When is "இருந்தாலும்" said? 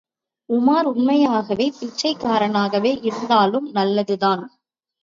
3.01-3.69